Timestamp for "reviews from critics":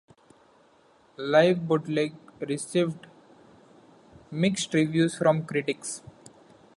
4.73-6.01